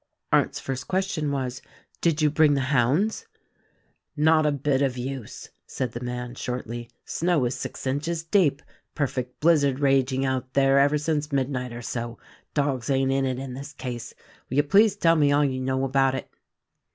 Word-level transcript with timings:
Arndt's 0.33 0.59
first 0.59 0.87
question 0.87 1.29
was, 1.31 1.61
"Did 2.01 2.23
you 2.23 2.31
bring 2.31 2.55
the 2.55 2.71
hounds?" 2.73 3.27
"Not 4.17 4.47
a 4.47 4.51
bit 4.51 4.81
of 4.81 4.97
use," 4.97 5.49
said 5.67 5.91
the 5.91 5.99
man 5.99 6.33
shortly. 6.33 6.89
"Snow 7.05 7.45
is 7.45 7.53
six 7.53 7.85
inches 7.85 8.23
deep. 8.23 8.63
Perfect 8.95 9.39
blizzard 9.39 9.79
raging 9.79 10.25
out 10.25 10.53
there 10.55 10.79
ever 10.79 10.97
since 10.97 11.31
midnight 11.31 11.71
or 11.71 11.83
so. 11.83 12.17
Dogs 12.55 12.89
ain't 12.89 13.11
in 13.11 13.25
it 13.27 13.37
in 13.37 13.53
this 13.53 13.73
case. 13.73 14.15
Will 14.49 14.57
you 14.57 14.63
please 14.63 14.95
tell 14.95 15.15
me 15.15 15.31
all 15.31 15.45
you 15.45 15.61
know 15.61 15.83
about 15.83 16.15
it?" 16.15 16.27